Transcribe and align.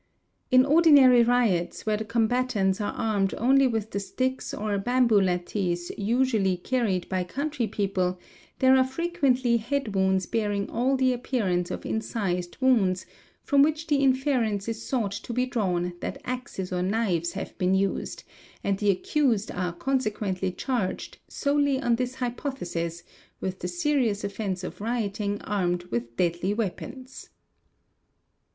In 0.49 0.65
ordinary 0.65 1.21
riots, 1.21 1.85
where 1.85 1.97
the 1.97 2.05
combatants 2.05 2.81
are 2.81 2.91
armed 2.93 3.33
a 3.33 3.37
only 3.37 3.67
with 3.67 3.91
the 3.91 3.99
sticks 3.99 4.51
or 4.51 4.79
bamboo 4.79 5.21
lathis 5.21 5.91
usually 5.95 6.57
carried 6.57 7.07
by 7.07 7.23
country 7.23 7.67
people,: 7.67 8.17
there 8.57 8.75
are 8.75 8.83
frequently 8.83 9.57
head 9.57 9.93
wounds 9.93 10.25
bearing 10.25 10.67
all 10.71 10.97
the 10.97 11.13
appearance 11.13 11.69
of 11.69 11.85
incised 11.85 12.57
/ 12.59 12.61
wounds, 12.61 13.05
from 13.43 13.61
which 13.61 13.85
the 13.85 13.97
inference 13.97 14.67
is 14.67 14.81
sought 14.81 15.11
to 15.11 15.33
be 15.33 15.45
drawn 15.45 15.93
that 15.99 16.19
axes 16.25 16.73
or 16.73 16.81
knives 16.81 17.33
have 17.33 17.55
been 17.59 17.75
used, 17.75 18.23
and 18.63 18.79
the 18.79 18.89
accused 18.89 19.51
are 19.51 19.71
consequently 19.71 20.51
charged, 20.51 21.19
solely 21.27 21.79
on 21.79 21.97
this 21.97 22.15
hypothesis, 22.15 23.03
with 23.39 23.59
the 23.59 23.67
serious 23.67 24.23
offence 24.23 24.63
of 24.63 24.81
rioting 24.81 25.39
armed 25.43 25.83
with 25.91 26.17
deadly, 26.17 26.55
2. 26.55 27.05